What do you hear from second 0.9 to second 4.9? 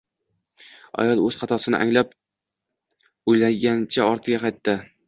Ayol oʻz xatosini anglab, uyalgancha ortiga qaytdi.